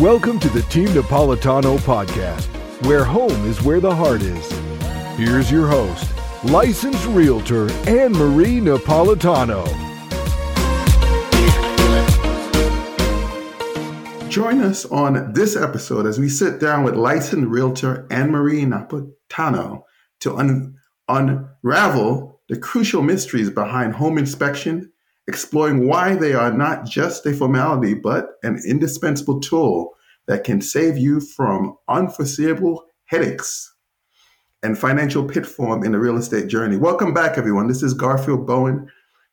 Welcome 0.00 0.40
to 0.40 0.48
the 0.48 0.62
Team 0.62 0.86
Napolitano 0.86 1.76
podcast, 1.80 2.46
where 2.86 3.04
home 3.04 3.44
is 3.44 3.60
where 3.60 3.80
the 3.80 3.94
heart 3.94 4.22
is. 4.22 4.50
Here's 5.18 5.52
your 5.52 5.66
host, 5.66 6.10
licensed 6.42 7.04
realtor 7.08 7.66
AnnMarie 7.84 8.62
Napolitano. 8.62 9.66
Join 14.30 14.62
us 14.62 14.86
on 14.86 15.34
this 15.34 15.54
episode 15.54 16.06
as 16.06 16.18
we 16.18 16.30
sit 16.30 16.58
down 16.60 16.82
with 16.82 16.96
licensed 16.96 17.48
realtor 17.48 18.06
AnnMarie 18.08 18.64
Napolitano 18.64 19.82
to 20.20 20.34
un- 20.34 20.78
unravel 21.10 22.40
the 22.48 22.56
crucial 22.56 23.02
mysteries 23.02 23.50
behind 23.50 23.96
home 23.96 24.16
inspection 24.16 24.90
exploring 25.30 25.86
why 25.86 26.16
they 26.16 26.32
are 26.34 26.52
not 26.52 26.84
just 26.84 27.24
a 27.24 27.32
formality, 27.32 27.94
but 27.94 28.30
an 28.42 28.60
indispensable 28.66 29.38
tool 29.38 29.94
that 30.30 30.44
can 30.44 30.60
save 30.60 30.96
you 30.96 31.18
from 31.18 31.76
unforeseeable 31.88 32.84
headaches 33.06 33.74
and 34.62 34.78
financial 34.78 35.24
pitfall 35.24 35.82
in 35.82 35.90
the 35.90 35.98
real 35.98 36.16
estate 36.16 36.46
journey. 36.46 36.76
Welcome 36.76 37.12
back, 37.12 37.36
everyone. 37.36 37.66
This 37.66 37.82
is 37.82 37.94
Garfield 37.94 38.46
Bowen, 38.46 38.88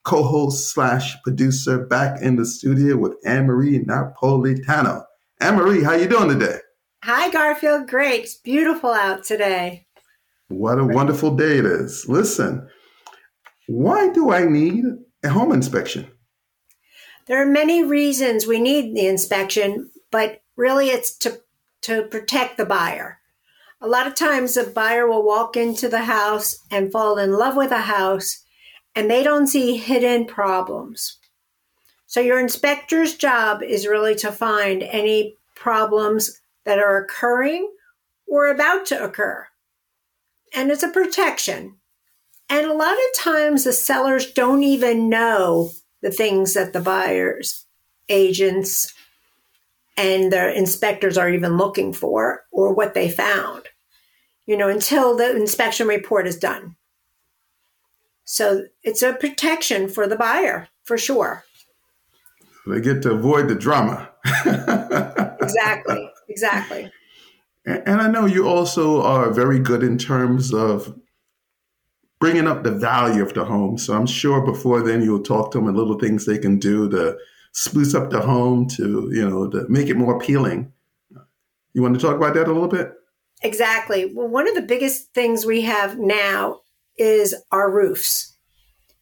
co-host 0.05 0.73
slash 0.73 1.15
producer, 1.21 1.85
back 1.85 2.19
in 2.23 2.35
the 2.35 2.47
studio 2.47 2.97
with 2.97 3.15
AnnMarie 3.27 3.85
Napolitano. 3.85 5.03
AnnMarie, 5.39 5.83
how 5.83 5.93
you 5.93 6.07
doing 6.07 6.29
today? 6.29 6.57
Hi, 7.03 7.29
Garfield. 7.29 7.87
Great. 7.87 8.23
It's 8.23 8.37
beautiful 8.37 8.89
out 8.89 9.23
today. 9.23 9.85
What 10.47 10.79
a 10.79 10.83
wonderful 10.83 11.35
day 11.35 11.59
it 11.59 11.65
is. 11.67 12.09
Listen, 12.09 12.67
why 13.67 14.09
do 14.13 14.31
I 14.31 14.45
need 14.45 14.83
a 15.23 15.29
home 15.29 15.51
inspection? 15.51 16.09
There 17.27 17.39
are 17.39 17.45
many 17.45 17.83
reasons 17.83 18.47
we 18.47 18.59
need 18.59 18.95
the 18.95 19.05
inspection, 19.05 19.91
but 20.09 20.41
really 20.57 20.89
it's 20.89 21.15
to, 21.19 21.41
to 21.83 22.03
protect 22.03 22.57
the 22.57 22.65
buyer. 22.65 23.19
A 23.79 23.87
lot 23.87 24.07
of 24.07 24.15
times 24.15 24.57
a 24.57 24.65
buyer 24.65 25.07
will 25.07 25.23
walk 25.23 25.55
into 25.55 25.87
the 25.87 26.03
house 26.03 26.65
and 26.69 26.91
fall 26.91 27.17
in 27.17 27.31
love 27.31 27.55
with 27.55 27.71
a 27.71 27.81
house 27.81 28.43
and 28.95 29.09
they 29.09 29.23
don't 29.23 29.47
see 29.47 29.77
hidden 29.77 30.25
problems. 30.25 31.19
So 32.07 32.19
your 32.19 32.39
inspector's 32.39 33.15
job 33.15 33.61
is 33.61 33.85
really 33.85 34.15
to 34.15 34.31
find 34.31 34.81
any 34.81 35.35
problems 35.55 36.41
that 36.65 36.79
are 36.79 36.97
occurring 36.97 37.71
or 38.25 38.47
about 38.47 38.87
to 38.87 39.03
occur. 39.03 39.47
And 40.55 40.71
it's 40.71 40.83
a 40.83 40.89
protection. 40.89 41.75
And 42.49 42.65
a 42.65 42.73
lot 42.73 42.93
of 42.93 43.23
times 43.23 43.63
the 43.63 43.73
sellers 43.73 44.31
don't 44.31 44.63
even 44.63 45.09
know 45.09 45.71
the 46.01 46.11
things 46.11 46.53
that 46.53 46.73
the 46.73 46.79
buyers, 46.79 47.65
agents, 48.09 48.93
and 49.97 50.31
the 50.31 50.55
inspectors 50.55 51.17
are 51.17 51.29
even 51.29 51.57
looking 51.57 51.91
for 51.91 52.45
or 52.51 52.73
what 52.73 52.93
they 52.93 53.09
found, 53.09 53.67
you 54.45 54.55
know, 54.55 54.69
until 54.69 55.17
the 55.17 55.35
inspection 55.35 55.87
report 55.87 56.27
is 56.27 56.37
done. 56.37 56.75
So 58.23 58.65
it's 58.83 59.01
a 59.01 59.13
protection 59.13 59.89
for 59.89 60.07
the 60.07 60.15
buyer, 60.15 60.67
for 60.83 60.97
sure. 60.97 61.43
They 62.67 62.81
get 62.81 63.01
to 63.03 63.11
avoid 63.11 63.47
the 63.47 63.55
drama. 63.55 64.09
exactly, 65.41 66.11
exactly. 66.29 66.91
And 67.65 68.01
I 68.01 68.09
know 68.09 68.25
you 68.25 68.47
also 68.47 69.01
are 69.01 69.31
very 69.31 69.59
good 69.59 69.83
in 69.83 69.97
terms 69.97 70.53
of 70.53 70.97
bringing 72.19 72.47
up 72.47 72.63
the 72.63 72.71
value 72.71 73.21
of 73.21 73.33
the 73.33 73.45
home. 73.45 73.77
So 73.77 73.95
I'm 73.95 74.07
sure 74.07 74.41
before 74.41 74.81
then 74.81 75.01
you'll 75.01 75.23
talk 75.23 75.51
to 75.51 75.57
them 75.57 75.67
and 75.67 75.77
little 75.77 75.99
things 75.99 76.25
they 76.25 76.37
can 76.37 76.59
do 76.59 76.89
to 76.89 77.17
spruce 77.57 77.95
up 77.95 78.11
the 78.11 78.21
home 78.21 78.67
to, 78.67 79.09
you 79.11 79.27
know, 79.27 79.49
to 79.49 79.67
make 79.67 79.87
it 79.87 79.97
more 79.97 80.15
appealing. 80.15 80.71
You 81.73 81.81
want 81.81 81.95
to 81.95 81.99
talk 81.99 82.15
about 82.15 82.35
that 82.35 82.47
a 82.47 82.53
little 82.53 82.67
bit? 82.67 82.93
Exactly. 83.41 84.13
Well, 84.13 84.27
one 84.27 84.47
of 84.47 84.53
the 84.53 84.61
biggest 84.61 85.11
things 85.15 85.43
we 85.43 85.61
have 85.61 85.97
now 85.97 86.61
is 86.99 87.35
our 87.51 87.71
roofs. 87.71 88.37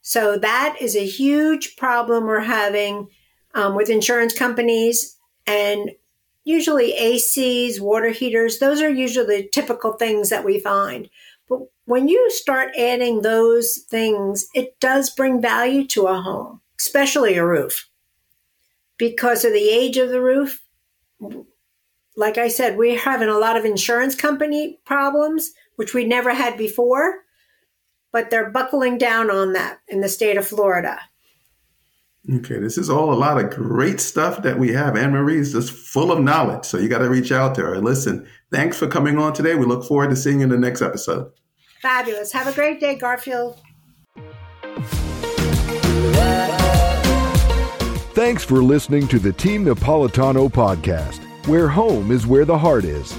So 0.01 0.37
that 0.37 0.77
is 0.79 0.95
a 0.95 1.05
huge 1.05 1.75
problem 1.75 2.23
we're 2.23 2.39
having 2.39 3.09
um, 3.55 3.75
with 3.75 3.89
insurance 3.89 4.33
companies 4.33 5.17
and 5.45 5.91
usually 6.45 6.93
ACs, 6.93 7.81
water 7.81 8.09
heaters. 8.09 8.59
Those 8.59 8.81
are 8.81 8.89
usually 8.89 9.41
the 9.41 9.49
typical 9.49 9.93
things 9.93 10.29
that 10.29 10.45
we 10.45 10.61
find. 10.61 11.09
But 11.49 11.59
when 11.83 12.07
you 12.07 12.31
start 12.31 12.71
adding 12.77 13.21
those 13.21 13.85
things, 13.89 14.47
it 14.55 14.79
does 14.79 15.09
bring 15.09 15.41
value 15.41 15.85
to 15.87 16.07
a 16.07 16.21
home, 16.21 16.61
especially 16.79 17.35
a 17.35 17.45
roof. 17.45 17.89
Because 18.97 19.43
of 19.43 19.53
the 19.53 19.69
age 19.69 19.97
of 19.97 20.09
the 20.09 20.21
roof, 20.21 20.61
like 22.15 22.37
I 22.37 22.47
said, 22.47 22.77
we're 22.77 22.99
having 22.99 23.29
a 23.29 23.37
lot 23.37 23.57
of 23.57 23.65
insurance 23.65 24.15
company 24.15 24.79
problems, 24.85 25.51
which 25.75 25.93
we 25.93 26.05
never 26.05 26.33
had 26.33 26.57
before, 26.57 27.23
but 28.13 28.29
they're 28.29 28.49
buckling 28.49 28.97
down 28.97 29.29
on 29.29 29.53
that 29.53 29.79
in 29.87 30.01
the 30.01 30.07
state 30.07 30.37
of 30.37 30.47
Florida. 30.47 30.99
Okay, 32.33 32.57
this 32.57 32.77
is 32.77 32.89
all 32.89 33.13
a 33.13 33.15
lot 33.15 33.37
of 33.37 33.51
great 33.51 33.99
stuff 33.99 34.41
that 34.41 34.57
we 34.57 34.73
have. 34.73 34.95
AnnMarie 34.95 35.37
is 35.37 35.51
just 35.51 35.71
full 35.71 36.11
of 36.11 36.23
knowledge, 36.23 36.65
so 36.65 36.79
you 36.79 36.89
got 36.89 36.99
to 36.99 37.09
reach 37.09 37.31
out 37.31 37.53
to 37.55 37.61
her. 37.61 37.79
Listen, 37.79 38.27
thanks 38.51 38.77
for 38.77 38.87
coming 38.87 39.19
on 39.19 39.33
today. 39.33 39.53
We 39.53 39.65
look 39.65 39.85
forward 39.85 40.09
to 40.09 40.15
seeing 40.15 40.39
you 40.39 40.45
in 40.45 40.49
the 40.49 40.57
next 40.57 40.81
episode. 40.81 41.31
Fabulous. 41.81 42.31
Have 42.31 42.47
a 42.47 42.53
great 42.53 42.79
day, 42.79 42.95
Garfield. 42.95 43.59
Thanks 48.25 48.43
for 48.43 48.63
listening 48.63 49.07
to 49.09 49.19
the 49.19 49.31
Team 49.31 49.65
Napolitano 49.65 50.51
podcast, 50.51 51.19
where 51.47 51.67
home 51.67 52.09
is 52.09 52.25
where 52.25 52.43
the 52.43 52.57
heart 52.57 52.83
is. 52.83 53.13